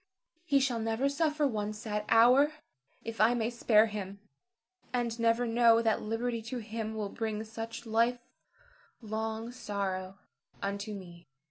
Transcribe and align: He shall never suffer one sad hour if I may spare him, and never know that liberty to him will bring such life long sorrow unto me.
He 0.45 0.59
shall 0.59 0.79
never 0.79 1.07
suffer 1.07 1.45
one 1.45 1.73
sad 1.73 2.05
hour 2.09 2.53
if 3.03 3.21
I 3.21 3.35
may 3.35 3.51
spare 3.51 3.85
him, 3.85 4.19
and 4.91 5.19
never 5.19 5.45
know 5.45 5.83
that 5.83 6.01
liberty 6.01 6.41
to 6.41 6.57
him 6.57 6.95
will 6.95 7.09
bring 7.09 7.43
such 7.43 7.85
life 7.85 8.17
long 9.03 9.51
sorrow 9.51 10.17
unto 10.59 10.95
me. 10.95 11.27